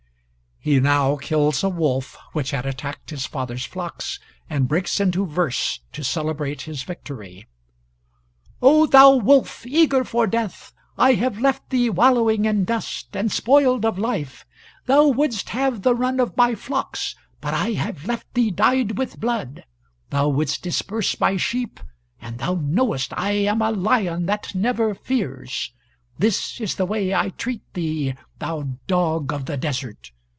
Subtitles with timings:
[0.63, 5.79] [He now kills a wolf which had attacked his father's flocks, and breaks into verse
[5.91, 7.47] to celebrate his victory:]
[8.61, 13.83] _O thou wolf, eager for death, I have left thee wallowing in dust, and spoiled
[13.83, 14.45] of life;
[14.85, 19.19] thou wouldst have the run of my flocks, but I have left thee dyed with
[19.19, 19.65] blood;
[20.11, 21.79] thou wouldst disperse my sheep,
[22.21, 25.73] and thou knowest I am a lion that never fears.
[26.19, 30.11] This is the way I treat thee, thou dog of the desert.